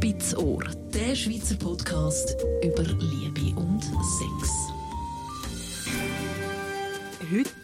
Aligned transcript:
Spitzohr, 0.00 0.64
der 0.94 1.14
Schweizer 1.14 1.56
Podcast 1.56 2.34
über 2.64 2.84
Liebe 2.84 3.54
und 3.60 3.82
Sex. 3.82 4.50
Heute 7.30 7.59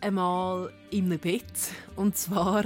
einmal 0.00 0.72
in 0.90 1.06
einem 1.06 1.18
Bett. 1.18 1.72
Und 1.96 2.16
zwar 2.16 2.64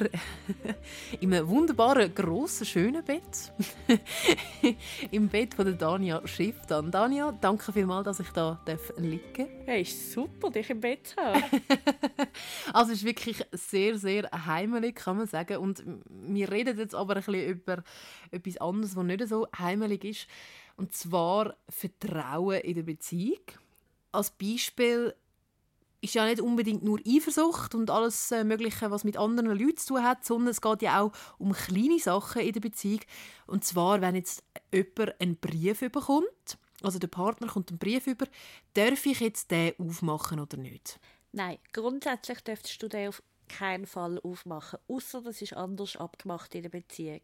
in 1.20 1.34
einem 1.34 1.48
wunderbaren, 1.48 2.14
grossen, 2.14 2.66
schönen 2.66 3.04
Bett. 3.04 3.52
Im 5.10 5.28
Bett 5.28 5.54
von 5.54 5.66
der 5.66 5.74
Dania 5.74 6.26
Schiff. 6.26 6.56
Dann. 6.66 6.90
Dania, 6.90 7.32
danke 7.40 7.72
vielmals, 7.72 8.04
dass 8.04 8.20
ich 8.20 8.30
da 8.30 8.60
liegen 8.96 9.22
darf. 9.36 9.48
Hey, 9.66 9.82
ist 9.82 10.12
super, 10.12 10.50
dich 10.50 10.70
im 10.70 10.80
Bett 10.80 11.08
zu 11.08 11.16
haben. 11.16 11.42
also 12.72 12.92
es 12.92 12.98
ist 12.98 13.04
wirklich 13.04 13.44
sehr, 13.52 13.98
sehr 13.98 14.30
heimelig, 14.46 14.96
kann 14.96 15.16
man 15.16 15.26
sagen. 15.26 15.58
Und 15.58 15.82
wir 16.08 16.50
reden 16.50 16.78
jetzt 16.78 16.94
aber 16.94 17.16
ein 17.16 17.22
bisschen 17.22 17.48
über 17.48 17.82
etwas 18.30 18.56
anderes, 18.58 18.96
was 18.96 19.04
nicht 19.04 19.28
so 19.28 19.46
heimelig 19.58 20.04
ist. 20.04 20.26
Und 20.76 20.92
zwar 20.92 21.56
Vertrauen 21.68 22.60
in 22.60 22.74
der 22.74 22.82
Beziehung. 22.82 23.42
Als 24.12 24.30
Beispiel 24.30 25.14
ist 26.04 26.14
ja 26.14 26.26
nicht 26.26 26.40
unbedingt 26.40 26.84
nur 26.84 27.00
Eifersucht 27.06 27.74
und 27.74 27.90
alles 27.90 28.30
äh, 28.30 28.44
Mögliche, 28.44 28.90
was 28.90 29.04
mit 29.04 29.16
anderen 29.16 29.50
Leuten 29.50 29.76
zu 29.78 29.94
tun 29.94 30.04
hat, 30.04 30.24
sondern 30.24 30.48
es 30.48 30.60
geht 30.60 30.82
ja 30.82 31.00
auch 31.00 31.12
um 31.38 31.52
kleine 31.52 31.98
Sachen 31.98 32.42
in 32.42 32.52
der 32.52 32.60
Beziehung. 32.60 33.00
Und 33.46 33.64
zwar, 33.64 34.00
wenn 34.00 34.14
jetzt 34.14 34.44
jemand 34.72 35.20
einen 35.20 35.36
Brief 35.36 35.80
bekommt, 35.80 36.58
also 36.82 36.98
der 36.98 37.08
Partner 37.08 37.48
kommt 37.48 37.70
einen 37.70 37.78
Brief 37.78 38.06
über, 38.06 38.26
darf 38.74 39.06
ich 39.06 39.20
jetzt 39.20 39.50
den 39.50 39.72
aufmachen 39.78 40.38
oder 40.38 40.56
nicht? 40.56 41.00
Nein, 41.32 41.58
grundsätzlich 41.72 42.40
dürftest 42.40 42.82
du 42.82 42.88
den 42.88 43.08
auf 43.08 43.22
keinen 43.48 43.86
Fall 43.86 44.20
aufmachen, 44.20 44.78
außer 44.88 45.22
das 45.22 45.42
ist 45.42 45.54
anders 45.54 45.96
abgemacht 45.96 46.54
in 46.54 46.62
der 46.62 46.70
Beziehung. 46.70 47.22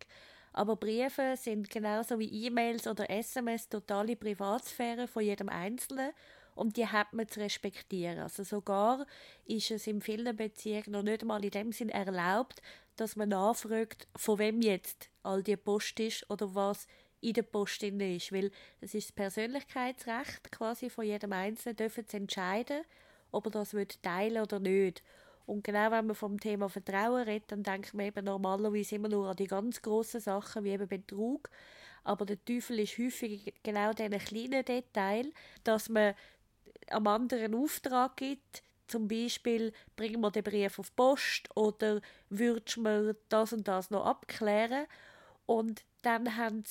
Aber 0.53 0.77
Briefe 0.77 1.35
sind 1.37 1.71
genauso 1.71 2.19
wie 2.19 2.47
E-Mails 2.47 2.87
oder 2.89 3.09
SMS 3.09 3.69
totale 3.69 4.17
Privatsphäre 4.17 5.07
von 5.07 5.23
jedem 5.23 5.49
Einzelnen 5.49 6.11
und 6.61 6.77
die 6.77 6.87
hat 6.87 7.15
man 7.15 7.27
zu 7.27 7.41
respektieren. 7.41 8.19
Also 8.19 8.45
sogar 8.45 9.07
ist 9.47 9.71
es 9.71 9.87
in 9.87 10.03
vielen 10.03 10.37
Beziehungen 10.37 10.91
noch 10.91 11.03
nicht 11.03 11.25
mal 11.25 11.43
in 11.43 11.51
dem 11.51 11.73
Sinn 11.73 11.89
erlaubt, 11.89 12.61
dass 12.97 13.17
man 13.17 13.31
nachfragt, 13.31 14.07
von 14.15 14.39
wem 14.39 14.61
jetzt 14.61 15.09
all 15.23 15.43
die 15.43 15.57
Post 15.57 15.99
ist 16.01 16.29
oder 16.29 16.55
was 16.55 16.87
in 17.23 17.33
der 17.33 17.45
Post 17.45 17.83
ist, 17.83 18.31
weil 18.31 18.51
es 18.83 18.95
ist 18.95 19.09
das 19.09 19.13
Persönlichkeitsrecht 19.13 20.53
quasi 20.53 20.91
von 20.91 21.07
jedem 21.07 21.33
Einzelnen, 21.33 21.77
dürfen 21.77 22.07
zu 22.07 22.19
entscheiden, 22.19 22.83
ob 23.31 23.47
er 23.47 23.53
das 23.53 23.75
teilen 24.03 24.43
oder 24.43 24.61
nicht. 24.61 25.03
Und 25.47 25.65
genau 25.65 25.91
wenn 25.91 26.09
man 26.09 26.15
vom 26.15 26.39
Thema 26.39 26.69
Vertrauen 26.69 27.23
redet, 27.23 27.53
dann 27.53 27.63
denkt 27.63 27.95
man 27.95 28.05
eben 28.05 28.27
normalerweise 28.27 28.97
immer 28.97 29.09
nur 29.09 29.31
an 29.31 29.37
die 29.37 29.47
ganz 29.47 29.81
grossen 29.81 30.21
Sachen, 30.21 30.65
wie 30.65 30.73
eben 30.73 30.89
Betrug. 30.89 31.49
Aber 32.05 32.27
der 32.27 32.45
Teufel 32.45 32.81
ist 32.81 32.99
häufig 32.99 33.55
genau 33.63 33.93
diesen 33.93 34.19
kleinen 34.19 34.65
Detail, 34.65 35.33
dass 35.65 35.89
man 35.89 36.15
am 36.91 37.07
anderen 37.07 37.55
Auftrag 37.55 38.17
gibt, 38.17 38.63
zum 38.87 39.07
Beispiel 39.07 39.73
bringen 39.95 40.21
wir 40.21 40.31
den 40.31 40.43
Brief 40.43 40.79
auf 40.79 40.95
Post 40.97 41.49
oder 41.55 42.01
würdest 42.29 42.77
du 42.77 43.17
das 43.29 43.53
und 43.53 43.69
das 43.69 43.91
noch 43.91 44.05
abklären? 44.05 44.87
Und 45.47 45.85
dann 46.03 46.37
haben 46.37 46.65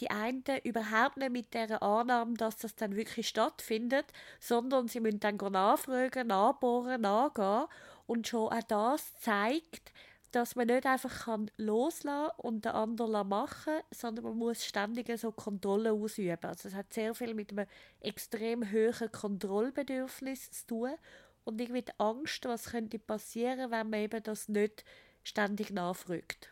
die 0.00 0.10
einen 0.10 0.42
überhaupt 0.64 1.18
nicht 1.18 1.32
mit 1.32 1.52
der 1.52 1.82
Annahme, 1.82 2.34
dass 2.34 2.56
das 2.56 2.74
dann 2.74 2.96
wirklich 2.96 3.28
stattfindet, 3.28 4.06
sondern 4.40 4.88
sie 4.88 5.00
müssen 5.00 5.20
dann 5.20 5.36
nachfragen, 5.36 6.28
nachbohren, 6.28 7.02
nachgehen. 7.02 7.66
Und 8.06 8.26
schon 8.26 8.50
auch 8.50 8.62
das 8.66 9.14
zeigt, 9.16 9.92
dass 10.32 10.56
man 10.56 10.68
nicht 10.68 10.86
einfach 10.86 11.24
kann 11.24 11.50
loslassen 11.56 12.30
und 12.38 12.64
den 12.64 12.72
anderen 12.72 13.28
machen 13.28 13.74
sondern 13.90 14.24
man 14.24 14.36
muss 14.36 14.64
ständig 14.64 15.10
so 15.18 15.32
Kontrolle 15.32 15.92
ausüben. 15.92 16.38
Also 16.42 16.68
es 16.68 16.74
hat 16.74 16.92
sehr 16.92 17.14
viel 17.14 17.34
mit 17.34 17.50
einem 17.50 17.66
extrem 18.00 18.70
hohen 18.70 19.10
Kontrollbedürfnis 19.12 20.50
zu 20.50 20.66
tun 20.66 20.90
und 21.44 21.60
irgendwie 21.60 21.82
die 21.82 21.92
Angst, 21.98 22.44
was 22.44 22.70
könnte 22.70 22.98
passieren, 22.98 23.70
wenn 23.70 23.90
man 23.90 24.00
eben 24.00 24.22
das 24.22 24.48
nicht 24.48 24.84
ständig 25.22 25.70
nachfragt. 25.70 26.50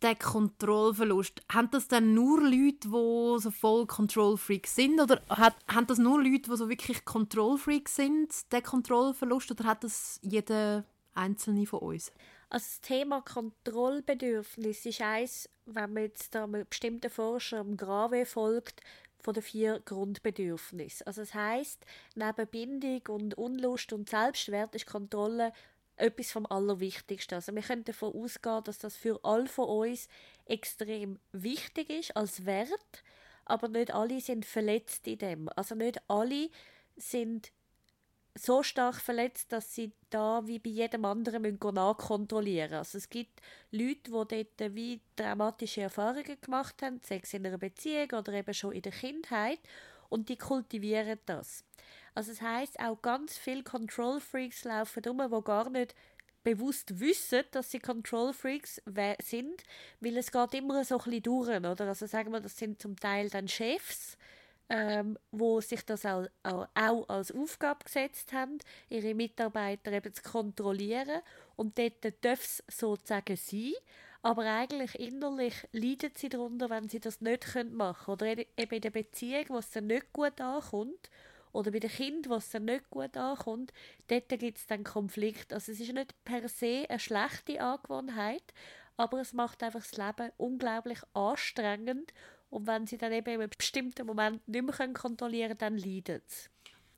Der 0.00 0.16
Kontrollverlust, 0.16 1.42
haben 1.52 1.70
das 1.70 1.86
dann 1.86 2.12
nur 2.12 2.40
Leute, 2.40 2.88
die 2.88 3.40
so 3.40 3.50
voll 3.52 3.86
Control-Freaks 3.86 4.74
sind? 4.74 5.00
Oder 5.00 5.22
hat, 5.28 5.54
haben 5.68 5.86
das 5.86 5.98
nur 5.98 6.20
Leute, 6.20 6.50
die 6.50 6.56
so 6.56 6.68
wirklich 6.68 7.04
Control-Freaks 7.04 7.96
sind, 7.96 8.52
der 8.52 8.62
Kontrollverlust? 8.62 9.52
Oder 9.52 9.64
hat 9.64 9.84
das 9.84 10.18
jeder 10.22 10.84
Einzelne 11.14 11.66
von 11.66 11.80
uns? 11.80 12.10
Also 12.52 12.66
das 12.66 12.80
Thema 12.82 13.22
Kontrollbedürfnis 13.22 14.84
ist 14.84 15.00
eins, 15.00 15.48
wenn 15.64 15.94
man 15.94 16.02
jetzt 16.02 16.36
einem 16.36 16.66
bestimmten 16.68 17.08
Forscher 17.08 17.60
am 17.60 17.78
Grave 17.78 18.26
folgt, 18.26 18.82
von 19.22 19.32
den 19.32 19.42
vier 19.42 19.80
Grundbedürfnissen. 19.80 21.06
Also 21.06 21.22
das 21.22 21.32
heißt, 21.32 21.86
neben 22.14 22.46
Bindung 22.48 23.00
und 23.08 23.38
Unlust 23.38 23.94
und 23.94 24.10
Selbstwert 24.10 24.74
ist 24.74 24.84
Kontrolle 24.84 25.54
etwas 25.96 26.30
vom 26.30 26.44
Allerwichtigsten. 26.44 27.36
Also 27.36 27.54
wir 27.54 27.62
können 27.62 27.86
davon 27.86 28.12
ausgehen, 28.12 28.64
dass 28.64 28.78
das 28.78 28.96
für 28.96 29.18
alle 29.24 29.46
von 29.46 29.70
uns 29.70 30.08
extrem 30.44 31.18
wichtig 31.32 31.88
ist 31.88 32.14
als 32.14 32.44
Wert, 32.44 33.02
aber 33.46 33.68
nicht 33.68 33.94
alle 33.94 34.20
sind 34.20 34.44
verletzt 34.44 35.06
in 35.06 35.16
dem. 35.16 35.48
Also 35.56 35.74
nicht 35.74 36.02
alle 36.06 36.50
sind 36.96 37.50
so 38.34 38.62
stark 38.62 38.96
verletzt, 38.96 39.52
dass 39.52 39.74
sie 39.74 39.92
da 40.10 40.46
wie 40.46 40.58
bei 40.58 40.70
jedem 40.70 41.04
anderen 41.04 41.42
müssen 41.42 41.74
nachkontrollieren 41.74 42.78
Also 42.78 42.98
es 42.98 43.10
gibt 43.10 43.40
Leute, 43.70 44.04
die 44.04 44.10
dort 44.10 44.74
wie 44.74 45.00
dramatische 45.16 45.82
Erfahrungen 45.82 46.40
gemacht 46.40 46.80
haben, 46.82 47.00
Sex 47.02 47.34
in 47.34 47.46
einer 47.46 47.58
Beziehung 47.58 48.10
oder 48.12 48.32
eben 48.32 48.54
schon 48.54 48.72
in 48.72 48.82
der 48.82 48.92
Kindheit 48.92 49.58
und 50.08 50.28
die 50.28 50.36
kultivieren 50.36 51.18
das. 51.26 51.64
Also 52.14 52.32
es 52.32 52.42
heißt 52.42 52.80
auch 52.80 53.00
ganz 53.00 53.36
viele 53.36 53.62
Control 53.62 54.20
Freaks 54.20 54.64
laufen 54.64 55.02
rum, 55.04 55.22
wo 55.30 55.40
gar 55.40 55.70
nicht 55.70 55.94
bewusst 56.42 57.00
wissen, 57.00 57.44
dass 57.52 57.70
sie 57.70 57.78
Control 57.78 58.32
Freaks 58.32 58.82
sind, 59.22 59.62
weil 60.00 60.16
es 60.16 60.32
geht 60.32 60.54
immer 60.54 60.84
so 60.84 60.98
ein 60.98 61.04
bisschen 61.04 61.22
durch, 61.22 61.48
oder? 61.48 61.86
Also 61.86 62.06
sagen 62.06 62.32
wir, 62.32 62.40
das 62.40 62.56
sind 62.56 62.82
zum 62.82 62.96
Teil 62.96 63.30
dann 63.30 63.48
Chefs, 63.48 64.16
ähm, 64.72 65.18
wo 65.30 65.60
sich 65.60 65.84
das 65.84 66.06
auch, 66.06 66.26
auch, 66.42 67.08
als 67.10 67.30
Aufgabe 67.30 67.84
gesetzt 67.84 68.32
haben, 68.32 68.56
ihre 68.88 69.14
Mitarbeiter 69.14 69.92
eben 69.92 70.14
zu 70.14 70.22
kontrollieren. 70.22 71.20
Und 71.56 71.78
dort 71.78 72.02
darf 72.22 72.42
es 72.42 72.64
sozusagen 72.68 73.36
sein, 73.36 73.74
aber 74.22 74.44
eigentlich 74.44 74.98
innerlich 74.98 75.54
leiden 75.72 76.12
sie 76.16 76.30
darunter, 76.30 76.70
wenn 76.70 76.88
sie 76.88 77.00
das 77.00 77.20
nicht 77.20 77.54
machen 77.70 78.16
können. 78.16 78.36
Oder 78.36 78.38
eben 78.56 78.74
in 78.74 78.80
der 78.80 78.90
Beziehung, 78.90 79.44
wo 79.48 79.58
es 79.58 79.70
dann 79.70 79.88
nicht 79.88 80.10
gut 80.14 80.40
ankommt, 80.40 81.10
oder 81.52 81.70
bei 81.70 81.80
den 81.80 81.90
Kindern, 81.90 82.32
wo 82.32 82.36
es 82.36 82.48
dann 82.48 82.64
nicht 82.64 82.88
gut 82.88 83.14
ankommt, 83.14 83.74
dort 84.08 84.30
gibt 84.30 84.56
es 84.56 84.66
dann 84.66 84.84
Konflikt. 84.84 85.52
Also 85.52 85.72
es 85.72 85.80
ist 85.80 85.92
nicht 85.92 86.14
per 86.24 86.48
se 86.48 86.86
eine 86.88 86.98
schlechte 86.98 87.60
Angewohnheit, 87.60 88.54
aber 88.96 89.20
es 89.20 89.34
macht 89.34 89.62
einfach 89.62 89.82
das 89.82 89.98
Leben 89.98 90.32
unglaublich 90.38 91.00
anstrengend 91.12 92.14
und 92.52 92.66
wenn 92.66 92.86
sie 92.86 92.98
dann 92.98 93.12
eben 93.12 93.28
in 93.28 93.40
einem 93.40 93.50
bestimmten 93.56 94.06
Moment 94.06 94.46
nicht 94.46 94.62
mehr 94.64 94.88
kontrollieren 94.92 95.56
können, 95.56 95.58
dann 95.58 95.78
leiden 95.78 96.20
sie. 96.26 96.48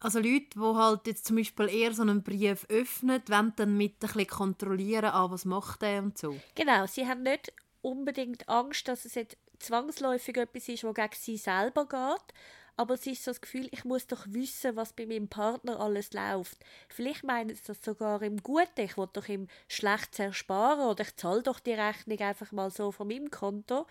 Also 0.01 0.19
Leute, 0.19 0.51
die 0.57 0.61
halt 0.61 1.07
jetzt 1.07 1.27
zum 1.27 1.37
Beispiel 1.37 1.69
eher 1.69 1.95
so 1.95 2.03
einen 2.03 2.23
Brief 2.23 2.67
öffnen, 2.69 3.23
wollen 3.29 3.53
dann 3.57 3.77
mit 3.77 3.95
ein 3.95 3.99
bisschen 4.01 4.27
kontrollieren, 4.27 5.07
ah, 5.07 5.31
was 5.31 5.45
macht 5.45 5.83
der 5.83 6.03
und 6.03 6.19
so. 6.19 6.37
Genau, 6.57 6.87
sie 6.87 7.07
haben 7.07 7.23
nicht 7.23 7.53
unbedingt 7.83 8.49
Angst, 8.49 8.89
dass 8.89 9.05
es 9.05 9.15
jetzt 9.15 9.37
zwangsläufig 9.61 10.37
etwas 10.37 10.69
ist, 10.69 10.85
was 10.85 10.95
gegen 10.95 11.15
sie 11.15 11.37
selber 11.37 11.87
geht, 11.87 12.35
aber 12.77 12.95
es 12.95 13.07
ist 13.07 13.23
so 13.23 13.31
das 13.31 13.41
Gefühl, 13.41 13.69
ich 13.71 13.85
muss 13.85 14.09
doch 14.09 14.27
wissen, 14.29 14.75
was 14.75 14.93
bei 14.93 15.07
meinem 15.07 15.29
Partner 15.29 15.79
alles 15.79 16.13
läuft. 16.13 16.59
Vielleicht 16.89 17.23
meinen 17.23 17.55
sie 17.55 17.63
das 17.65 17.83
sogar 17.83 18.21
im 18.23 18.43
Guten, 18.43 18.81
ich 18.81 18.99
will 18.99 19.09
doch 19.13 19.29
ihm 19.29 19.47
schlecht 19.69 20.19
ersparen 20.19 20.89
oder 20.89 21.05
ich 21.05 21.15
zahle 21.15 21.43
doch 21.43 21.61
die 21.61 21.75
Rechnung 21.75 22.19
einfach 22.19 22.51
mal 22.51 22.71
so 22.71 22.91
von 22.91 23.07
meinem 23.07 23.31
Konto 23.31 23.87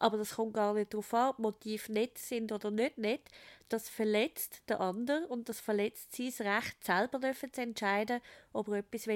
aber 0.00 0.16
das 0.16 0.36
kommt 0.36 0.54
gar 0.54 0.74
nicht 0.74 0.92
darauf 0.92 1.12
an, 1.14 1.30
ob 1.30 1.38
Motive 1.38 1.92
nett 1.92 2.18
sind 2.18 2.52
oder 2.52 2.70
nicht 2.70 2.98
nett. 2.98 3.22
Das 3.68 3.88
verletzt 3.88 4.62
den 4.68 4.76
anderen 4.76 5.24
und 5.24 5.48
das 5.48 5.60
verletzt 5.60 6.16
sein 6.16 6.46
Recht, 6.46 6.84
selber 6.84 7.20
zu 7.20 7.60
entscheiden, 7.60 8.20
ob 8.52 8.68
er 8.68 8.78
etwas 8.78 9.08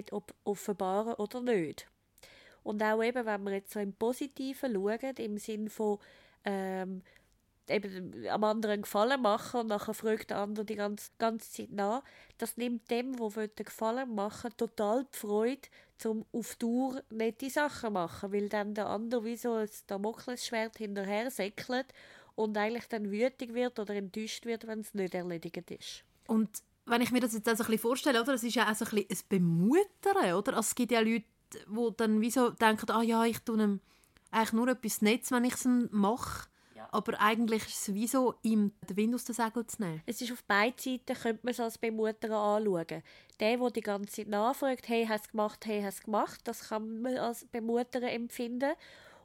offenbaren 0.44 1.08
will 1.08 1.24
oder 1.24 1.40
nicht. 1.40 1.88
Und 2.62 2.82
auch 2.82 3.02
eben, 3.02 3.24
wenn 3.24 3.42
wir 3.44 3.52
jetzt 3.54 3.72
so 3.72 3.80
im 3.80 3.92
Positiven 3.92 4.74
schauen, 4.74 5.16
im 5.16 5.38
Sinn 5.38 5.68
von 5.68 5.98
ähm, 6.44 7.02
eben 7.68 8.26
am 8.28 8.44
anderen 8.44 8.82
Gefallen 8.82 9.22
machen 9.22 9.60
und 9.60 9.66
nachher 9.68 9.94
fragt 9.94 10.30
der 10.30 10.38
andere 10.38 10.64
die 10.64 10.74
ganze, 10.74 11.10
ganze 11.18 11.50
Zeit 11.50 11.70
nach. 11.70 12.02
Das 12.38 12.56
nimmt 12.56 12.90
dem, 12.90 13.18
wo 13.18 13.28
den 13.30 13.50
Gefallen 13.54 14.14
machen, 14.14 14.50
total 14.56 15.04
die 15.04 15.18
Freude, 15.18 15.68
um 16.04 16.24
auf 16.32 16.56
Dauer 16.56 17.02
nette 17.10 17.50
Sachen 17.50 17.88
zu 17.88 17.92
machen, 17.92 18.32
weil 18.32 18.48
dann 18.48 18.74
der 18.74 18.86
andere 18.86 19.24
wie 19.24 19.36
so 19.36 19.52
ein 19.54 19.68
Damoklesschwert 19.86 20.78
hinterher 20.78 21.30
säckelt 21.30 21.86
und 22.34 22.56
eigentlich 22.56 22.88
dann 22.88 23.10
wütig 23.10 23.54
wird 23.54 23.78
oder 23.78 23.94
enttäuscht 23.94 24.46
wird, 24.46 24.66
wenn 24.66 24.80
es 24.80 24.94
nicht 24.94 25.14
erledigt 25.14 25.70
ist. 25.70 26.04
Und 26.26 26.48
wenn 26.86 27.00
ich 27.00 27.12
mir 27.12 27.20
das 27.20 27.34
jetzt 27.34 27.48
also 27.48 27.62
ein 27.62 27.66
bisschen 27.66 27.82
vorstelle, 27.82 28.20
oder, 28.20 28.32
das 28.32 28.42
ist 28.42 28.54
ja 28.54 28.70
auch 28.70 28.74
so 28.74 28.84
ein, 28.84 29.06
bisschen 29.06 29.08
ein 29.10 29.28
Bemuttern, 29.28 30.34
oder? 30.34 30.56
Also 30.56 30.68
es 30.68 30.74
gibt 30.74 30.92
ja 30.92 31.00
Leute, 31.00 31.24
die 31.52 31.96
dann 31.96 32.20
wie 32.20 32.30
so 32.30 32.50
denken, 32.50 32.90
ah 32.90 33.02
ja, 33.02 33.24
ich 33.24 33.38
tue 33.40 33.62
ihm 33.62 33.80
eigentlich 34.30 34.52
nur 34.52 34.68
etwas 34.68 35.02
Netz, 35.02 35.30
wenn 35.30 35.44
ich 35.44 35.54
es 35.54 35.68
mache. 35.90 36.48
Aber 36.92 37.18
eigentlich 37.20 37.66
ist 37.66 37.88
es 37.88 37.94
wie 37.94 38.06
so, 38.06 38.34
ihm 38.42 38.72
den 38.88 38.96
Wind 38.96 39.14
aus 39.14 39.24
den 39.24 39.34
Segeln 39.34 39.66
zu 39.66 39.82
nehmen. 39.82 40.02
Es 40.04 40.20
ist 40.20 40.30
auf 40.30 40.44
beiden 40.44 40.78
Seiten, 40.78 41.20
könnte 41.20 41.40
man 41.42 41.52
es 41.52 41.60
als 41.60 41.78
Bemutter 41.78 42.30
anschauen. 42.30 43.02
Der, 43.40 43.56
der 43.56 43.70
die 43.70 43.80
ganze 43.80 44.12
Zeit 44.12 44.28
nachfragt, 44.28 44.88
hey, 44.88 45.06
hast 45.08 45.28
du 45.28 45.30
gemacht, 45.30 45.64
hey, 45.64 45.82
hast 45.82 46.00
du 46.00 46.04
gemacht, 46.04 46.40
das 46.44 46.68
kann 46.68 47.00
man 47.00 47.16
als 47.16 47.46
Bemutter 47.46 48.02
empfinden. 48.02 48.72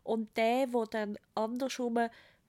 Und 0.04 0.36
der, 0.38 0.68
der 0.68 0.86
dann 0.86 1.18
andersrum 1.36 2.00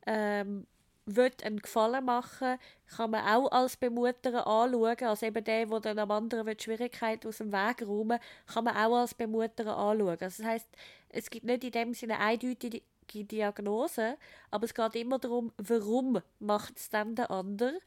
ähm, 0.07 0.67
will 1.05 1.33
einen 1.43 1.59
Gefallen 1.59 2.05
machen 2.05 2.59
kann 2.97 3.11
man 3.11 3.27
auch 3.27 3.51
als 3.51 3.77
Bemutter 3.77 4.47
anschauen. 4.47 4.97
Also 5.01 5.27
eben 5.27 5.43
der, 5.43 5.67
der 5.67 5.81
dann 5.81 5.99
am 5.99 6.13
anderen 6.13 6.47
die 6.47 6.63
Schwierigkeit 6.63 7.27
aus 7.27 7.39
dem 7.39 7.51
Weg 7.51 7.83
räumen 7.83 8.21
kann 8.47 8.65
man 8.65 8.77
auch 8.77 8.99
als 8.99 9.15
Bemutter 9.15 9.77
anschauen. 9.77 10.17
Also 10.21 10.43
das 10.43 10.45
heisst, 10.45 10.69
es 11.09 11.29
gibt 11.29 11.45
nicht 11.45 11.65
in 11.65 11.73
dem 11.73 11.95
Sinne 11.95 12.21
eindeutige 12.21 12.83
Diagnose, 13.13 14.17
aber 14.51 14.65
es 14.65 14.75
geht 14.75 14.97
immer 14.97 15.19
darum, 15.19 15.53
warum 15.57 16.21
macht 16.39 16.77
es 16.77 16.89
dann 16.91 17.15
der 17.15 17.31
andere 17.31 17.79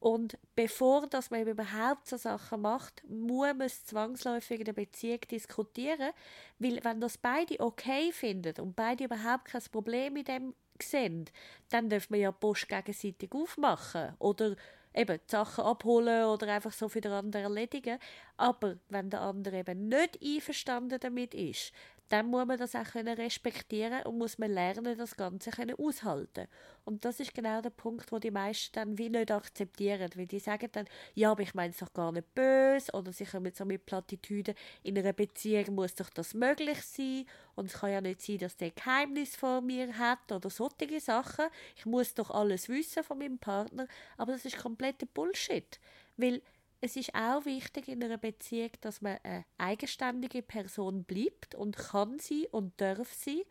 und 0.00 0.38
bevor 0.54 1.08
dass 1.08 1.30
man 1.30 1.46
überhaupt 1.46 2.06
so 2.06 2.16
Sachen 2.16 2.62
macht, 2.62 3.02
muss 3.08 3.48
man 3.48 3.62
es 3.62 3.84
zwangsläufig 3.84 4.60
in 4.60 4.66
der 4.66 4.72
Beziehung 4.72 5.20
diskutieren, 5.30 6.12
weil 6.58 6.82
wenn 6.84 7.00
das 7.00 7.18
beide 7.18 7.58
okay 7.60 8.12
finden 8.12 8.54
und 8.60 8.76
beide 8.76 9.04
überhaupt 9.04 9.46
kein 9.46 9.62
Problem 9.72 10.12
mit 10.12 10.28
dem 10.28 10.54
sehen, 10.80 11.24
dann 11.70 11.88
dürfen 11.88 12.14
wir 12.14 12.20
ja 12.20 12.32
Post 12.32 12.68
gegenseitig 12.68 13.32
aufmachen 13.32 14.14
oder 14.20 14.54
eben 14.94 15.18
die 15.18 15.30
Sachen 15.30 15.64
abholen 15.64 16.24
oder 16.26 16.46
einfach 16.52 16.72
so 16.72 16.88
für 16.88 17.00
den 17.00 17.12
anderen 17.12 17.44
erledigen. 17.46 17.98
Aber 18.36 18.76
wenn 18.88 19.10
der 19.10 19.22
andere 19.22 19.58
eben 19.58 19.88
nicht 19.88 20.18
einverstanden 20.22 21.00
damit 21.00 21.34
ist, 21.34 21.72
dann 22.08 22.26
muss 22.26 22.46
man 22.46 22.58
das 22.58 22.74
auch 22.74 22.84
können 22.84 23.16
respektieren 23.16 24.02
und 24.04 24.18
muss 24.18 24.38
man 24.38 24.50
lernen, 24.50 24.96
das 24.96 25.16
Ganze 25.16 25.50
können 25.50 25.76
aushalten. 25.78 26.46
Und 26.84 27.04
das 27.04 27.20
ist 27.20 27.34
genau 27.34 27.60
der 27.60 27.70
Punkt, 27.70 28.10
wo 28.12 28.18
die 28.18 28.30
meisten 28.30 28.72
dann 28.72 28.98
wie 28.98 29.10
nicht 29.10 29.30
akzeptieren, 29.30 30.10
weil 30.14 30.26
die 30.26 30.38
sagen 30.38 30.68
dann, 30.72 30.86
ja, 31.14 31.30
aber 31.30 31.42
ich 31.42 31.54
meine 31.54 31.72
es 31.72 31.78
doch 31.78 31.92
gar 31.92 32.12
nicht 32.12 32.34
böse 32.34 32.92
oder 32.92 33.12
sie 33.12 33.26
kommen 33.26 33.52
so 33.54 33.64
mit 33.64 33.84
Plattitüden, 33.84 34.54
in 34.82 34.98
einer 34.98 35.12
Beziehung 35.12 35.74
muss 35.74 35.94
doch 35.94 36.10
das 36.10 36.34
möglich 36.34 36.80
sein 36.82 37.26
und 37.56 37.66
es 37.66 37.74
kann 37.74 37.92
ja 37.92 38.00
nicht 38.00 38.22
sein, 38.22 38.38
dass 38.38 38.56
der 38.56 38.70
Geheimnis 38.70 39.36
vor 39.36 39.60
mir 39.60 39.96
hat 39.98 40.32
oder 40.32 40.48
solche 40.48 41.00
Sachen. 41.00 41.46
Ich 41.76 41.84
muss 41.86 42.14
doch 42.14 42.30
alles 42.30 42.68
wissen 42.68 43.02
von 43.02 43.18
meinem 43.18 43.38
Partner, 43.38 43.86
aber 44.16 44.32
das 44.32 44.44
ist 44.44 44.56
kompletter 44.56 45.06
Bullshit, 45.06 45.78
weil 46.16 46.40
es 46.80 46.96
ist 46.96 47.14
auch 47.14 47.44
wichtig 47.44 47.88
in 47.88 48.02
einer 48.02 48.18
Beziehung, 48.18 48.70
dass 48.80 49.00
man 49.00 49.18
eine 49.22 49.44
eigenständige 49.58 50.42
Person 50.42 51.04
bleibt 51.04 51.54
und 51.54 51.76
kann 51.76 52.18
sie 52.18 52.48
und 52.48 52.80
darf 52.80 53.12
sie 53.12 53.44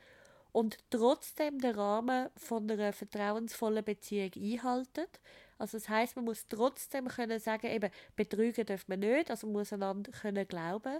und 0.53 0.77
trotzdem 0.89 1.59
den 1.59 1.75
Rahmen 1.75 2.29
von 2.37 2.69
einer 2.71 2.93
vertrauensvollen 2.93 3.83
Beziehung 3.83 4.31
einhaltet. 4.35 5.19
Also 5.57 5.77
das 5.77 5.89
heißt, 5.89 6.15
man 6.15 6.25
muss 6.25 6.47
trotzdem 6.47 7.07
können 7.07 7.39
sagen, 7.39 7.67
eben 7.67 7.91
betrügen 8.15 8.65
darf 8.65 8.87
man 8.87 8.99
nicht, 8.99 9.29
also 9.29 9.47
man 9.47 9.57
muss 9.57 9.73
einander 9.73 10.11
können 10.11 10.47
glauben 10.47 10.99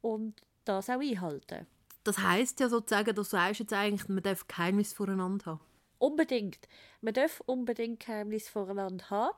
und 0.00 0.42
das 0.64 0.88
auch 0.88 1.00
einhalten. 1.00 1.66
Das 2.04 2.18
heißt 2.18 2.60
ja 2.60 2.68
sozusagen, 2.68 3.14
dass 3.14 3.30
du 3.30 3.36
sagst 3.36 3.60
jetzt 3.60 3.72
eigentlich, 3.72 4.08
man 4.08 4.22
darf 4.22 4.46
Geheimnis 4.46 4.92
voreinander 4.92 5.46
haben. 5.46 5.60
Unbedingt. 5.98 6.68
Man 7.00 7.14
darf 7.14 7.42
unbedingt 7.46 8.00
Geheimnis 8.00 8.48
voreinander 8.48 9.10
haben. 9.10 9.36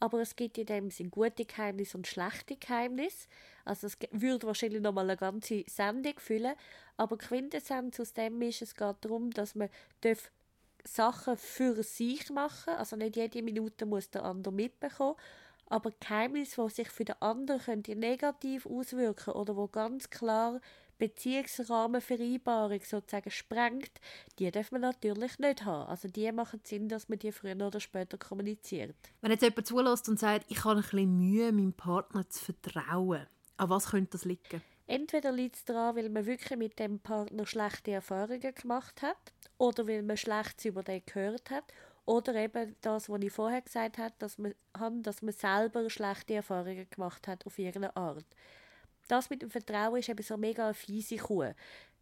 Aber 0.00 0.20
es 0.20 0.36
gibt 0.36 0.58
in 0.58 0.66
dem 0.66 0.90
Sinn 0.90 1.10
gute 1.10 1.44
Geheimnisse 1.44 1.96
und 1.96 2.06
schlechte 2.06 2.56
Geheimnisse. 2.56 3.26
Also 3.64 3.88
es 3.88 3.98
würde 4.12 4.46
wahrscheinlich 4.46 4.80
noch 4.80 4.92
mal 4.92 5.02
eine 5.02 5.16
ganze 5.16 5.64
Sendung 5.66 6.18
füllen. 6.18 6.54
Aber 6.96 7.18
Quintessenz 7.18 7.98
aus 7.98 8.12
dem 8.12 8.40
ist, 8.42 8.62
es 8.62 8.74
geht 8.74 8.96
darum, 9.00 9.30
dass 9.30 9.54
man 9.54 9.68
darf 10.02 10.30
Sachen 10.84 11.36
für 11.36 11.82
sich 11.82 12.30
machen 12.30 12.74
Also 12.74 12.96
nicht 12.96 13.16
jede 13.16 13.42
Minute 13.42 13.86
muss 13.86 14.10
der 14.10 14.24
andere 14.24 14.52
mitbekommen. 14.52 15.16
Aber 15.66 15.90
Geheimnisse, 16.00 16.64
die 16.64 16.74
sich 16.74 16.88
für 16.88 17.04
den 17.04 17.20
anderen 17.20 17.82
negativ 17.86 18.66
auswirken 18.66 19.34
oder 19.34 19.56
wo 19.56 19.66
ganz 19.66 20.08
klar 20.08 20.60
Beziehungsrahmenvereinbarung 20.98 22.80
sozusagen 22.82 23.30
sprengt, 23.30 23.92
die 24.38 24.50
darf 24.50 24.72
man 24.72 24.82
natürlich 24.82 25.38
nicht 25.38 25.64
haben. 25.64 25.88
Also 25.88 26.08
die 26.08 26.30
machen 26.32 26.60
Sinn, 26.64 26.88
dass 26.88 27.08
man 27.08 27.18
die 27.18 27.32
früher 27.32 27.56
oder 27.56 27.80
später 27.80 28.18
kommuniziert. 28.18 28.96
Wenn 29.20 29.30
jetzt 29.30 29.42
jemand 29.42 29.66
zulässt 29.66 30.08
und 30.08 30.18
sagt, 30.18 30.46
ich 30.48 30.64
habe 30.64 30.76
ein 30.76 30.82
bisschen 30.82 31.18
Mühe, 31.18 31.52
meinem 31.52 31.72
Partner 31.72 32.28
zu 32.28 32.52
vertrauen, 32.52 33.26
an 33.56 33.70
was 33.70 33.90
könnte 33.90 34.12
das 34.12 34.24
liegen? 34.24 34.62
Entweder 34.86 35.32
liegt 35.32 35.56
es 35.56 35.64
daran, 35.64 35.96
weil 35.96 36.08
man 36.08 36.24
wirklich 36.24 36.58
mit 36.58 36.78
dem 36.78 36.98
Partner 36.98 37.46
schlechte 37.46 37.90
Erfahrungen 37.90 38.54
gemacht 38.54 39.02
hat 39.02 39.18
oder 39.58 39.86
weil 39.86 40.02
man 40.02 40.16
Schlechtes 40.16 40.64
über 40.64 40.82
den 40.82 41.02
gehört 41.04 41.50
hat 41.50 41.64
oder 42.06 42.34
eben 42.36 42.74
das, 42.80 43.10
was 43.10 43.20
ich 43.20 43.30
vorher 43.30 43.60
gesagt 43.60 43.98
habe, 43.98 44.14
dass 44.18 44.38
man, 44.38 44.54
dass 45.02 45.20
man 45.20 45.34
selber 45.34 45.90
schlechte 45.90 46.34
Erfahrungen 46.34 46.88
gemacht 46.88 47.28
hat 47.28 47.44
auf 47.44 47.58
irgendeine 47.58 47.94
Art 47.96 48.24
das 49.08 49.30
mit 49.30 49.42
dem 49.42 49.50
Vertrauen 49.50 49.98
ist 49.98 50.08
eben 50.08 50.22
so 50.22 50.36
mega 50.36 50.66
eine 50.66 50.74
fiese 50.74 51.16
Kuh. 51.16 51.52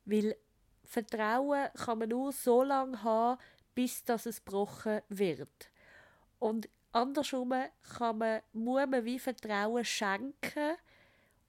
Weil 0.05 0.37
Vertrauen 0.85 1.69
kann 1.75 1.99
man 1.99 2.08
nur 2.08 2.32
so 2.32 2.62
lange 2.62 3.03
haben, 3.03 3.41
bis 3.75 4.05
das 4.05 4.26
es 4.26 4.44
gebrochen 4.44 5.00
wird. 5.08 5.70
Und 6.38 6.69
andersrum 6.93 7.53
kann 7.97 8.19
man, 8.19 8.41
muss 8.53 8.87
man 8.87 9.05
wie 9.05 9.19
Vertrauen 9.19 9.85
schenken, 9.85 10.76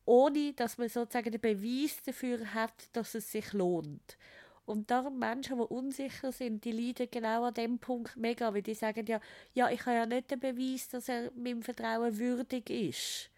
ohne 0.06 0.54
dass 0.54 0.78
man 0.78 0.90
sozusagen 0.90 1.32
den 1.32 1.42
Beweis 1.42 2.02
dafür 2.04 2.54
hat, 2.54 2.90
dass 2.94 3.16
es 3.16 3.32
sich 3.32 3.54
lohnt. 3.54 4.18
Und 4.66 4.92
darum 4.92 5.18
Menschen, 5.18 5.58
die 5.58 5.64
unsicher 5.64 6.32
sind, 6.34 6.66
die 6.66 6.74
leiden 6.74 7.08
genau 7.10 7.46
an 7.46 7.54
dem 7.54 7.80
Punkt 7.80 8.18
mega, 8.18 8.54
weil 8.54 8.62
die 8.62 8.74
sagen 8.74 9.06
ja, 9.06 9.22
ja, 9.54 9.70
ich 9.70 9.86
habe 9.86 9.96
ja 9.96 10.06
nicht 10.06 10.30
den 10.30 10.42
Beweis, 10.42 10.90
dass 10.90 11.08
er 11.08 11.32
meinem 11.36 11.64
Vertrauen 11.64 12.18
würdig 12.18 12.70
ist. 12.70 13.30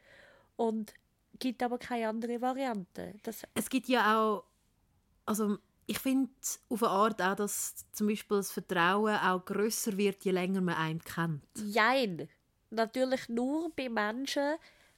Und 0.56 0.94
gibt 1.40 1.64
aber 1.64 1.78
keine 1.78 2.10
andere 2.10 2.42
Variante. 2.42 3.14
Das 3.24 3.44
es 3.54 3.70
gibt 3.70 3.88
ja 3.88 4.20
auch, 4.20 4.44
also 5.26 5.58
ich 5.86 6.00
finde 6.00 6.30
auf 6.70 6.84
eine 6.84 6.92
Art 6.92 7.22
auch, 7.22 7.36
dass 7.36 7.76
zum 7.92 8.08
Beispiel 8.08 8.38
das 8.38 8.52
Vertrauen 8.52 9.16
auch 9.16 9.44
größer 9.44 9.98
wird, 9.98 10.24
je 10.24 10.32
länger 10.32 10.62
man 10.62 10.76
einen 10.76 11.04
kennt. 11.04 11.44
Jein. 11.56 12.30
Natürlich 12.70 13.30
nur 13.30 13.72
bei 13.76 13.90
Menschen, 13.90 14.56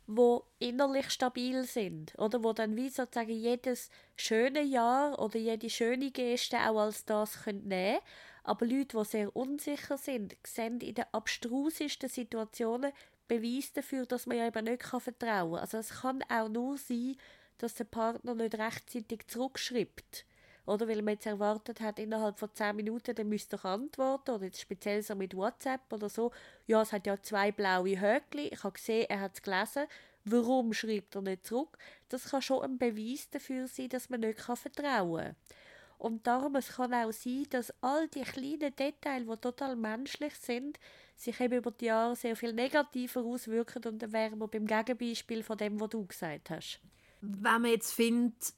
wo 0.07 0.43
innerlich 0.59 1.09
stabil 1.09 1.63
sind 1.63 2.13
oder 2.17 2.43
wo 2.43 2.51
dann 2.51 2.75
wie 2.75 2.89
sozusagen 2.89 3.31
jedes 3.31 3.89
schöne 4.17 4.61
Jahr 4.61 5.17
oder 5.19 5.37
jede 5.37 5.69
schöne 5.69 6.11
Geste 6.11 6.57
auch 6.57 6.79
als 6.79 7.05
das 7.05 7.43
können 7.43 7.67
nehmen 7.67 7.99
aber 8.43 8.65
Leute, 8.65 8.97
die 8.97 9.05
sehr 9.05 9.35
unsicher 9.35 9.97
sind, 9.97 10.35
sehen 10.45 10.79
in 10.79 10.95
den 10.95 11.05
abstrusesten 11.11 12.09
Situationen 12.09 12.91
Beweis 13.31 13.71
dafür, 13.71 14.05
dass 14.05 14.25
man 14.25 14.37
ja 14.37 14.47
eben 14.47 14.65
nicht 14.65 14.83
vertrauen 14.83 15.51
kann. 15.53 15.61
Also 15.61 15.77
es 15.77 16.01
kann 16.01 16.21
auch 16.27 16.49
nur 16.49 16.77
sein, 16.77 17.15
dass 17.59 17.75
der 17.75 17.85
Partner 17.85 18.35
nicht 18.35 18.55
rechtzeitig 18.55 19.25
zurückschreibt. 19.27 20.25
Oder 20.65 20.89
weil 20.89 21.01
man 21.01 21.13
jetzt 21.13 21.25
erwartet 21.25 21.79
hat, 21.79 21.97
innerhalb 21.97 22.37
von 22.37 22.53
10 22.53 22.75
Minuten, 22.75 23.15
dann 23.15 23.29
müsste 23.29 23.55
er 23.55 23.65
antworten. 23.65 24.31
Oder 24.31 24.45
jetzt 24.45 24.59
speziell 24.59 25.01
so 25.01 25.15
mit 25.15 25.33
WhatsApp 25.33 25.81
oder 25.93 26.09
so. 26.09 26.31
Ja, 26.67 26.81
es 26.81 26.91
hat 26.91 27.07
ja 27.07 27.21
zwei 27.21 27.53
blaue 27.53 28.01
Höckli. 28.01 28.49
Ich 28.49 28.65
habe 28.65 28.73
gesehen, 28.73 29.05
er 29.07 29.21
hat 29.21 29.35
es 29.35 29.41
gelesen. 29.41 29.85
Warum 30.25 30.73
schreibt 30.73 31.15
er 31.15 31.21
nicht 31.21 31.47
zurück? 31.47 31.77
Das 32.09 32.31
kann 32.31 32.41
schon 32.41 32.63
ein 32.63 32.77
Beweis 32.77 33.29
dafür 33.29 33.69
sein, 33.69 33.87
dass 33.87 34.09
man 34.09 34.19
nicht 34.19 34.41
vertrauen 34.41 35.23
kann. 35.23 35.35
Und 36.01 36.25
darum 36.25 36.55
es 36.55 36.69
kann 36.69 36.95
auch 36.95 37.11
sein, 37.11 37.45
dass 37.51 37.71
all 37.79 38.07
die 38.07 38.23
kleinen 38.23 38.75
Details, 38.75 39.27
die 39.27 39.37
total 39.37 39.75
menschlich 39.75 40.33
sind, 40.33 40.79
sich 41.15 41.39
eben 41.39 41.59
über 41.59 41.69
die 41.69 41.85
Jahre 41.85 42.15
sehr 42.15 42.35
viel 42.35 42.53
negativer 42.53 43.21
auswirken 43.21 43.83
und 43.85 44.01
dann 44.01 44.11
wären 44.11 44.39
wir 44.39 44.47
beim 44.47 44.65
Gegenbeispiel 44.65 45.43
von 45.43 45.59
dem, 45.59 45.79
was 45.79 45.89
du 45.89 46.03
gesagt 46.07 46.49
hast. 46.49 46.79
Wenn 47.21 47.61
man 47.61 47.65
jetzt 47.65 47.93
findet, 47.93 48.51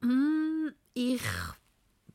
hm, 0.00 0.72
ich 0.94 1.20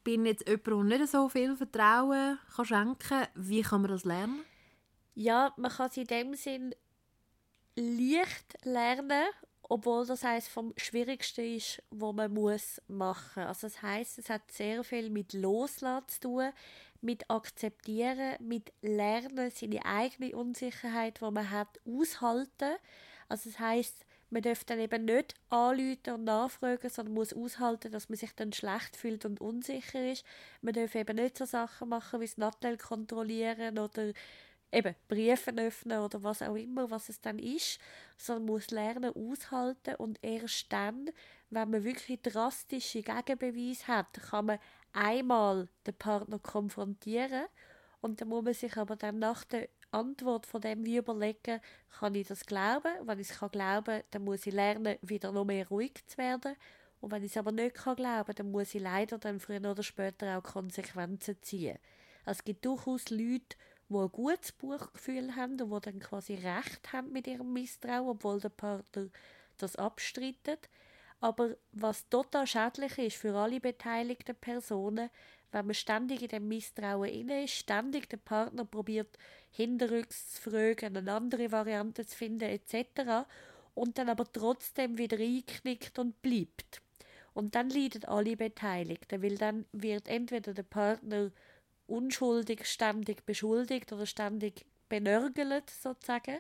bin 0.04 0.26
jetzt 0.26 0.48
jemand, 0.48 0.92
der 0.92 0.98
nicht 0.98 1.12
so 1.12 1.30
viel 1.30 1.56
Vertrauen 1.56 2.40
kann 2.56 2.66
schenken 2.66 2.98
kann, 2.98 3.28
wie 3.36 3.62
kann 3.62 3.82
man 3.84 3.92
das 3.92 4.06
lernen? 4.06 4.44
Ja, 5.14 5.54
man 5.58 5.70
kann 5.70 5.90
es 5.90 5.98
in 5.98 6.08
dem 6.08 6.34
Sinn 6.34 6.74
leicht 7.76 8.66
lernen 8.66 9.28
obwohl 9.70 10.06
das 10.06 10.24
eines 10.24 10.48
vom 10.48 10.74
Schwierigsten 10.78 11.56
ist, 11.56 11.82
wo 11.92 12.14
man 12.14 12.34
muss 12.34 12.82
machen. 12.88 13.44
Also 13.44 13.68
das 13.68 13.82
heißt, 13.82 14.20
es 14.20 14.30
hat 14.30 14.52
sehr 14.52 14.84
viel 14.84 15.10
mit 15.10 15.34
Loslassen 15.34 16.08
zu 16.08 16.20
tun, 16.22 16.50
mit 17.02 17.30
Akzeptieren, 17.30 18.36
mit 18.40 18.74
Lernen, 18.82 19.52
seine 19.52 19.86
eigene 19.86 20.36
Unsicherheit, 20.36 21.20
die 21.22 21.32
man 21.32 21.50
hat, 21.52 21.80
aushalten. 21.86 22.76
Also 23.30 23.50
das 23.50 23.60
heißt, 23.60 24.06
man 24.30 24.42
darf 24.42 24.66
dann 24.66 24.80
eben 24.80 25.06
nicht 25.06 25.36
anrufen 25.50 26.14
und 26.14 26.24
nachfragen, 26.26 26.90
sondern 26.90 27.14
muss 27.14 27.34
aushalten, 27.34 27.92
dass 27.92 28.10
man 28.10 28.18
sich 28.18 28.34
dann 28.36 28.52
schlecht 28.52 28.98
fühlt 28.98 29.26
und 29.26 29.40
unsicher 29.40 30.12
ist. 30.12 30.26
Man 30.62 30.74
darf 30.74 30.96
eben 30.96 31.16
nicht 31.16 31.38
so 31.38 31.46
Sachen 31.46 31.90
machen 31.90 32.20
wie 32.20 32.26
das 32.26 32.38
Nattel 32.38 32.78
kontrollieren 32.78 33.80
oder 33.80 34.12
eben 34.72 34.96
Briefe 35.08 35.52
öffnen 35.58 36.00
oder 36.00 36.24
was 36.24 36.42
auch 36.42 36.56
immer, 36.56 36.90
was 36.92 37.10
es 37.10 37.22
dann 37.22 37.40
ist, 37.40 37.80
sondern 38.18 38.46
muss 38.46 38.72
lernen 38.72 39.14
aushalten 39.16 39.96
und 39.96 40.20
erst 40.22 40.72
dann, 40.72 41.10
wenn 41.50 41.70
man 41.70 41.84
wirklich 41.84 42.22
drastische 42.22 43.02
Gegenbeweise 43.02 43.88
hat, 43.88 44.14
kann 44.30 44.48
man 44.48 44.60
einmal 44.94 45.68
den 45.86 45.94
Partner 45.94 46.40
konfrontieren 46.40 47.46
Und 48.02 48.22
dann 48.22 48.30
muss 48.30 48.44
man 48.44 48.54
sich 48.54 48.78
aber 48.78 48.96
dann 48.96 49.20
nach 49.20 49.44
der 49.46 49.70
Antwort 49.92 50.46
von 50.46 50.62
dem 50.62 50.86
wie 50.86 50.98
überlegen, 50.98 51.62
kann 52.00 52.16
ich 52.16 52.28
das 52.28 52.46
glauben? 52.46 52.92
Wenn 53.04 53.20
ich 53.20 53.30
es 53.30 53.40
kann 53.40 53.52
glauben, 53.52 54.04
dann 54.12 54.24
muss 54.24 54.46
ich 54.46 54.54
lernen, 54.54 54.98
wieder 55.02 55.32
noch 55.32 55.46
mehr 55.46 55.68
ruhig 55.68 56.06
zu 56.08 56.18
werden. 56.18 56.56
Und 57.00 57.12
wenn 57.12 57.24
ich 57.24 57.32
es 57.32 57.38
aber 57.38 57.52
nicht 57.52 57.76
kann 57.76 57.96
glauben, 57.96 58.34
dann 58.36 58.52
muss 58.52 58.76
ich 58.76 58.82
leider 58.82 59.18
dann 59.18 59.40
früher 59.40 59.60
oder 59.72 59.84
später 59.84 60.38
auch 60.38 60.44
Konsequenzen 60.44 61.42
ziehen. 61.42 61.78
Also 62.26 62.40
es 62.40 62.44
gibt 62.44 62.66
durchaus 62.66 63.10
Leute, 63.10 63.56
die 63.89 63.96
ein 63.96 64.12
gutes 64.12 64.51
Buchgefühl 64.51 65.36
haben 65.36 65.60
und 65.62 65.86
die 65.86 65.91
dann 65.91 66.00
quasi 66.00 66.36
Recht 66.36 66.91
haben 66.91 67.12
mit 67.12 67.27
ihrem 67.27 67.53
Misstrauen, 67.53 68.10
obwohl 68.10 68.39
der 68.39 68.50
Partner 68.50 69.08
das 69.58 69.75
abstreitet. 69.75 70.70
Aber 71.20 71.56
was 71.72 72.08
total 72.10 72.46
schädlich 72.46 72.98
ist 72.98 73.17
für 73.17 73.36
alle 73.36 73.60
beteiligten 73.60 74.36
Personen, 74.36 75.10
wenn 75.51 75.65
man 75.65 75.74
ständig 75.74 76.22
in 76.22 76.27
dem 76.27 76.48
Misstrauen 76.48 77.10
inne 77.10 77.46
ist, 77.46 77.53
ständig 77.53 78.10
der 78.10 78.17
Partner 78.17 78.65
probiert, 78.65 79.17
hinterrücks 79.50 80.34
zu 80.34 80.50
fragen, 80.50 80.98
eine 80.98 81.12
andere 81.12 81.51
Variante 81.51 82.06
zu 82.06 82.15
finden, 82.15 82.50
etc. 82.50 83.25
und 83.74 83.98
dann 83.98 84.10
aber 84.10 84.32
trotzdem 84.32 84.98
wieder 84.98 85.17
einknickt 85.17 85.98
und 85.98 86.22
bleibt. 86.22 86.82
Und 87.34 87.56
dann 87.56 87.70
leiden 87.70 88.03
alle 88.06 88.36
Beteiligten, 88.36 89.22
weil 89.24 89.38
dann 89.38 89.65
wird 89.72 90.08
entweder 90.08 90.53
der 90.53 90.63
Partner 90.63 91.32
unschuldig 91.88 92.65
ständig 92.65 93.25
beschuldigt 93.25 93.91
oder 93.91 94.06
ständig 94.06 94.65
benörgelt 94.89 95.70
sozusagen, 95.70 96.38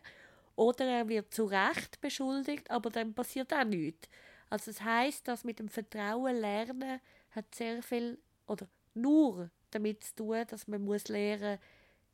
oder 0.55 0.85
er 0.85 1.07
wird 1.07 1.33
zu 1.33 1.45
Recht 1.45 2.01
beschuldigt, 2.01 2.71
aber 2.71 2.89
dann 2.89 3.13
passiert 3.13 3.53
auch 3.53 3.63
nichts. 3.63 4.09
Also 4.49 4.71
es 4.71 4.81
heißt, 4.81 5.27
dass 5.27 5.43
mit 5.43 5.59
dem 5.59 5.69
Vertrauen 5.69 6.35
lernen 6.35 6.99
hat 7.31 7.53
sehr 7.53 7.83
viel 7.83 8.17
oder 8.47 8.67
nur 8.93 9.51
damit 9.71 10.03
zu 10.03 10.15
tun, 10.15 10.45
dass 10.47 10.67
man 10.67 10.83
muss 10.83 11.07
lernen 11.09 11.59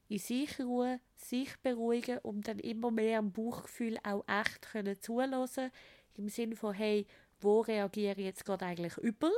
in 0.09 0.19
sich 0.19 0.59
ruhen, 0.59 0.99
sich 1.15 1.55
beruhigen, 1.61 2.19
um 2.19 2.41
dann 2.41 2.59
immer 2.59 2.91
mehr 2.91 3.19
am 3.19 3.31
Bauchgefühl 3.31 3.97
auch 4.03 4.25
echt 4.27 4.61
können 4.61 4.99
zulassen 4.99 5.71
im 6.15 6.27
Sinne 6.27 6.55
von 6.55 6.73
hey, 6.73 7.07
wo 7.39 7.61
reagiere 7.61 8.19
ich 8.19 8.25
jetzt 8.25 8.45
gerade 8.45 8.65
eigentlich 8.65 8.97
über? 8.97 9.31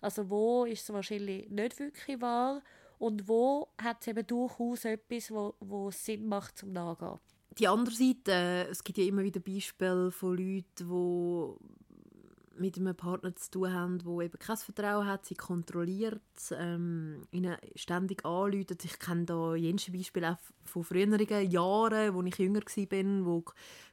Also 0.00 0.30
wo 0.30 0.64
ist 0.64 0.82
es 0.82 0.92
wahrscheinlich 0.92 1.48
nicht 1.48 1.78
wirklich 1.78 2.20
wahr 2.20 2.62
und 3.02 3.26
wo 3.26 3.66
hat 3.82 3.96
es 4.00 4.06
eben 4.06 4.24
durchaus 4.24 4.84
etwas, 4.84 5.32
wo, 5.32 5.56
wo 5.58 5.90
Sinn 5.90 6.28
macht 6.28 6.56
zum 6.56 6.70
Nachgehen. 6.72 7.18
Die 7.58 7.66
andere 7.66 7.94
Seite, 7.94 8.68
es 8.70 8.84
gibt 8.84 8.96
ja 8.96 9.04
immer 9.04 9.24
wieder 9.24 9.40
Beispiele 9.40 10.12
von 10.12 10.36
Leuten, 10.36 10.64
die 10.78 12.60
mit 12.60 12.76
einem 12.76 12.94
Partner 12.94 13.34
zu 13.34 13.50
tun 13.50 13.72
haben, 13.72 13.98
der 13.98 14.26
eben 14.26 14.38
kein 14.38 14.56
Vertrauen 14.56 15.08
hat, 15.08 15.26
sie 15.26 15.34
kontrolliert, 15.34 16.22
ähm, 16.52 17.22
ihnen 17.32 17.56
ständig 17.74 18.24
anläutet. 18.24 18.84
Ich 18.84 18.96
kenne 19.00 19.24
da 19.24 19.56
jenes 19.56 19.90
Beispiel 19.90 20.24
auch 20.24 20.38
von 20.64 20.84
früheren 20.84 21.50
Jahren, 21.50 22.14
wo 22.14 22.22
ich 22.22 22.38
jünger 22.38 22.60
war, 22.60 23.26
wo 23.26 23.44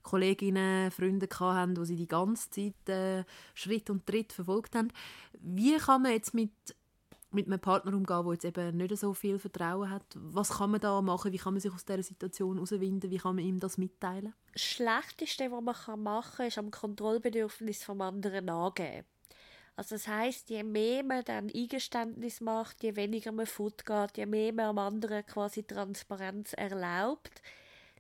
Kolleginnen, 0.03 0.91
Freunde 0.91 1.27
hatten, 1.39 1.77
wo 1.77 1.83
sie 1.83 1.95
die 1.95 2.07
ganze 2.07 2.49
Zeit 2.51 2.89
äh, 2.89 3.23
Schritt 3.55 3.89
und 3.89 4.05
Tritt 4.05 4.33
verfolgt 4.33 4.75
haben. 4.75 4.89
Wie 5.41 5.77
kann 5.77 6.03
man 6.03 6.11
jetzt 6.11 6.35
mit 6.35 6.51
mit 7.31 7.48
einem 7.48 7.59
Partner 7.59 7.93
umgehen, 7.93 8.24
der 8.24 8.33
jetzt 8.33 8.45
eben 8.45 8.77
nicht 8.77 8.98
so 8.98 9.13
viel 9.13 9.38
Vertrauen 9.39 9.89
hat. 9.89 10.05
Was 10.15 10.57
kann 10.57 10.71
man 10.71 10.81
da 10.81 11.01
machen? 11.01 11.31
Wie 11.31 11.38
kann 11.38 11.53
man 11.53 11.62
sich 11.62 11.74
aus 11.74 11.86
dieser 11.86 12.03
Situation 12.03 12.55
herauswinden? 12.55 13.12
Wie 13.12 13.17
kann 13.17 13.36
man 13.36 13.45
ihm 13.45 13.59
das 13.59 13.77
mitteilen? 13.77 14.33
Das 14.53 14.63
Schlechteste, 14.63 15.51
was 15.51 15.62
man 15.62 16.03
machen 16.03 16.36
kann, 16.38 16.48
ist 16.48 16.57
am 16.57 16.71
Kontrollbedürfnis 16.71 17.83
vom 17.83 18.01
anderen 18.01 18.45
nachgeben. 18.45 19.05
Also 19.75 19.95
das 19.95 20.09
heißt, 20.09 20.50
je 20.50 20.63
mehr 20.63 21.03
man 21.03 21.24
dann 21.24 21.50
Eingeständnis 21.50 22.41
macht, 22.41 22.83
je 22.83 22.98
weniger 22.98 23.31
man 23.31 23.45
geht, 23.45 24.17
je 24.17 24.25
mehr 24.25 24.51
man 24.51 24.65
am 24.65 24.77
anderen 24.77 25.25
quasi 25.25 25.63
Transparenz 25.63 26.51
erlaubt, 26.51 27.41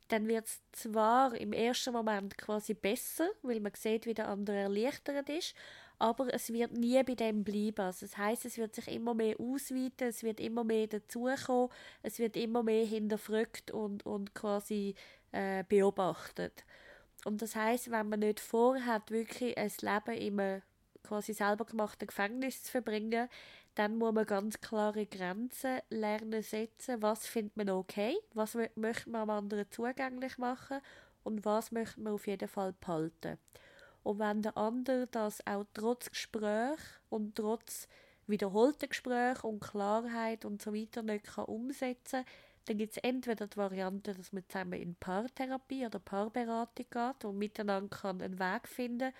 dann 0.09 0.27
wird 0.27 0.47
es 0.47 0.61
zwar 0.73 1.33
im 1.35 1.53
ersten 1.53 1.93
Moment 1.93 2.37
quasi 2.37 2.73
besser, 2.73 3.29
weil 3.43 3.61
man 3.61 3.71
sieht, 3.75 4.05
wie 4.05 4.13
der 4.13 4.27
andere 4.27 4.57
erleichtert 4.57 5.29
ist, 5.29 5.55
aber 5.99 6.33
es 6.33 6.51
wird 6.51 6.71
nie 6.71 7.01
bei 7.03 7.15
dem 7.15 7.43
bleiben. 7.43 7.81
Also 7.81 8.05
das 8.05 8.17
heißt, 8.17 8.45
es 8.45 8.57
wird 8.57 8.73
sich 8.73 8.87
immer 8.87 9.13
mehr 9.13 9.39
ausweiten, 9.39 10.07
es 10.07 10.23
wird 10.23 10.39
immer 10.39 10.63
mehr 10.63 10.87
dazukommen, 10.87 11.69
es 12.01 12.19
wird 12.19 12.37
immer 12.37 12.63
mehr 12.63 12.85
hinterfragt 12.85 13.71
und, 13.71 14.05
und 14.05 14.33
quasi 14.33 14.95
äh, 15.31 15.63
beobachtet. 15.67 16.63
Und 17.25 17.41
das 17.41 17.55
heißt, 17.55 17.91
wenn 17.91 18.09
man 18.09 18.21
nicht 18.21 18.39
vorhat, 18.39 19.11
wirklich 19.11 19.57
ein 19.57 19.71
Leben 19.81 20.17
in 20.17 20.39
einem 20.39 20.61
quasi 21.03 21.33
selber 21.33 21.65
gemachten 21.65 22.07
Gefängnis 22.07 22.63
zu 22.63 22.71
verbringen, 22.71 23.27
dann 23.75 23.97
muss 23.97 24.13
man 24.13 24.25
ganz 24.25 24.59
klare 24.59 25.05
Grenzen 25.05 25.79
lernen 25.89 26.41
setzen. 26.41 27.01
Was 27.01 27.27
findet 27.27 27.57
man 27.57 27.69
okay? 27.69 28.17
Was 28.33 28.57
möchte 28.75 29.09
man 29.09 29.21
am 29.21 29.29
anderen 29.29 29.69
zugänglich 29.69 30.37
machen? 30.37 30.79
Und 31.23 31.45
was 31.45 31.71
möchte 31.71 31.99
man 31.99 32.13
auf 32.13 32.27
jeden 32.27 32.47
Fall 32.47 32.73
behalten? 32.73 33.37
Und 34.03 34.19
wenn 34.19 34.41
der 34.41 34.57
andere 34.57 35.07
das 35.07 35.45
auch 35.45 35.65
trotz 35.73 36.09
Gespräch 36.09 36.79
und 37.09 37.35
trotz 37.35 37.87
wiederholten 38.27 38.89
Gespräch 38.89 39.43
und 39.43 39.59
Klarheit 39.59 40.45
und 40.45 40.61
so 40.61 40.73
weiter 40.73 41.01
nicht 41.01 41.25
kann 41.25 41.45
umsetzen 41.45 42.23
kann, 42.23 42.33
dann 42.65 42.77
gibt 42.77 42.95
es 42.95 43.03
entweder 43.03 43.47
die 43.47 43.57
Variante, 43.57 44.13
dass 44.13 44.31
man 44.31 44.43
zusammen 44.47 44.79
in 44.79 44.95
Paartherapie 44.95 45.85
oder 45.85 45.99
Paarberatung 45.99 46.85
geht 46.89 47.25
und 47.25 47.37
miteinander 47.37 47.89
kann 47.89 48.21
einen 48.21 48.37
Weg 48.37 48.67
finden 48.67 49.11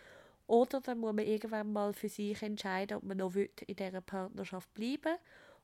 oder 0.50 0.82
dann 0.82 1.00
muss 1.00 1.14
man 1.14 1.26
irgendwann 1.26 1.72
mal 1.72 1.94
für 1.94 2.10
sich 2.10 2.42
entscheiden, 2.42 2.98
ob 2.98 3.04
man 3.04 3.18
noch 3.18 3.36
in 3.36 3.50
dieser 3.68 4.02
Partnerschaft 4.02 4.74
bleiben 4.74 5.16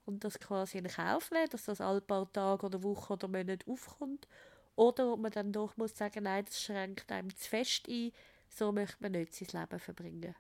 und 0.06 0.24
das 0.24 0.40
quasi 0.40 0.78
in 0.78 0.88
Kauf 0.88 1.32
nehmen, 1.32 1.50
dass 1.50 1.66
das 1.66 1.82
alle 1.82 2.02
paar 2.02 2.32
Tage 2.32 2.68
oder 2.68 2.84
Wochen 2.84 3.14
oder 3.14 3.28
Monate 3.28 3.66
aufkommt. 3.68 4.28
Oder 4.76 5.14
ob 5.14 5.22
man 5.22 5.32
dann 5.32 5.52
doch 5.52 5.76
muss 5.78 5.98
sagen, 5.98 6.26
nein, 6.26 6.46
das 6.46 6.62
schränkt 6.62 7.12
einem 7.12 7.36
zu 7.36 7.50
fest 7.50 7.88
ein, 7.90 8.12
so 8.50 8.72
möchte 8.72 8.98
man 9.00 9.14
nicht 9.14 9.34
sein 9.34 9.62
Leben 9.62 9.80
verbringen. 9.80 10.36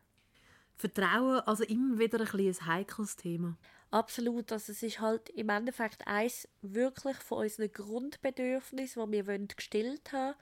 Vertrauen, 0.77 1.39
also 1.41 1.63
immer 1.63 1.99
wieder 1.99 2.19
ein, 2.19 2.27
ein 2.27 2.65
heikles 2.65 3.15
Thema. 3.15 3.57
Absolut, 3.91 4.51
also 4.51 4.71
es 4.73 4.83
ist 4.83 4.99
halt 4.99 5.29
im 5.29 5.49
Endeffekt 5.49 6.05
eins 6.05 6.47
wirklich 6.61 7.15
von 7.17 7.43
unseren 7.43 7.71
Grundbedürfnissen, 7.71 9.11
die 9.11 9.25
wir 9.25 9.39
gestillt 9.39 10.11
haben 10.11 10.35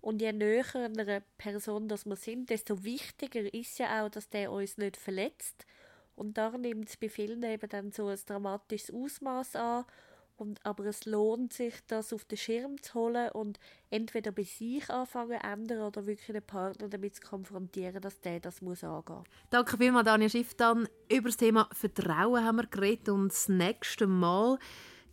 und 0.00 0.22
je 0.22 0.32
näher 0.32 0.64
einer 0.74 1.20
Person 1.36 1.88
dass 1.88 2.06
wir 2.06 2.16
sind, 2.16 2.50
desto 2.50 2.84
wichtiger 2.84 3.52
ist 3.52 3.78
ja 3.78 4.04
auch, 4.04 4.10
dass 4.10 4.28
der 4.28 4.52
uns 4.52 4.78
nicht 4.78 4.96
verletzt. 4.96 5.66
Und 6.14 6.38
da 6.38 6.56
nimmt 6.56 6.88
es 6.88 6.96
bei 6.96 7.08
vielen 7.08 7.42
eben 7.42 7.68
dann 7.68 7.92
so 7.92 8.08
ein 8.08 8.18
dramatisches 8.26 8.94
Ausmaß 8.94 9.56
an 9.56 9.84
und, 10.40 10.64
aber 10.64 10.86
es 10.86 11.04
lohnt 11.04 11.52
sich, 11.52 11.74
das 11.86 12.12
auf 12.12 12.24
den 12.24 12.38
Schirm 12.38 12.80
zu 12.82 12.94
holen 12.94 13.30
und 13.32 13.58
entweder 13.90 14.32
bei 14.32 14.42
sich 14.42 14.88
anfangen 14.90 15.40
zu 15.40 15.46
ändern 15.46 15.82
oder 15.82 16.06
wirklich 16.06 16.26
den 16.26 16.42
Partner 16.42 16.88
damit 16.88 17.16
zu 17.16 17.22
konfrontieren, 17.22 18.00
dass 18.00 18.20
der 18.20 18.40
das 18.40 18.62
muss 18.62 18.84
angehen 18.84 19.24
Danke 19.50 19.76
vielmals, 19.76 20.06
Daniel 20.06 20.30
Schifftan. 20.30 20.88
Über 21.10 21.28
das 21.28 21.36
Thema 21.36 21.68
Vertrauen 21.72 22.44
haben 22.44 22.56
wir 22.56 22.66
geredet 22.66 23.08
und 23.08 23.28
das 23.28 23.48
nächste 23.48 24.06
Mal 24.06 24.58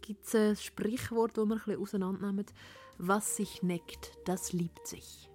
gibt 0.02 0.26
es 0.26 0.36
ein 0.36 0.56
Sprichwort, 0.56 1.38
das 1.38 1.46
wir 1.46 1.56
ein 1.56 1.60
bisschen 1.60 1.82
auseinandernehmen. 1.82 2.46
Was 2.98 3.36
sich 3.36 3.62
neckt, 3.62 4.18
das 4.26 4.54
liebt 4.54 4.88
sich. 4.88 5.30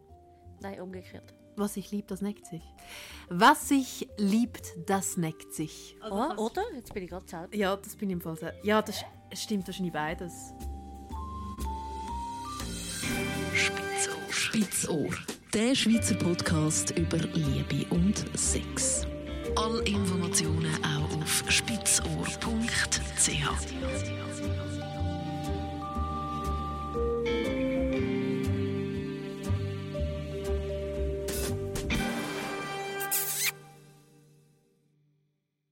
Nein, 0.61 0.81
umgekehrt. 0.81 1.42
Was 1.57 1.75
sich 1.75 1.91
liebt, 1.91 2.11
das 2.11 2.23
neckt 2.23 2.47
sich. 2.47 2.63
Was 3.29 3.69
sich 3.69 4.09
liebt, 4.17 4.75
das 4.87 5.17
neckt 5.17 5.53
sich. 5.53 5.97
Also 6.01 6.35
oh, 6.37 6.47
oder? 6.47 6.63
Jetzt 6.75 6.95
bin 6.95 7.05
ich 7.05 7.11
gerade 7.11 7.29
selbst. 7.29 7.55
Ja, 7.55 7.77
das 7.77 7.95
bin 7.97 8.09
ich 8.09 8.15
im 8.15 8.21
Fall 8.21 8.37
selbst. 8.37 8.65
Ja, 8.65 8.81
das 8.81 9.05
stimmt 9.35 9.67
wahrscheinlich 9.67 9.93
beides. 9.93 10.55
Spitzohr. 13.55 14.31
Spitzohr. 14.31 15.11
Der 15.53 15.75
Schweizer 15.75 16.15
Podcast 16.15 16.93
über 16.99 17.19
Liebe 17.19 17.87
und 17.91 18.25
Sex. 18.39 19.07
Alle 19.55 19.83
Informationen 19.83 20.73
auch 20.83 21.21
auf 21.21 21.45
spitzohr.ch. 21.51 22.03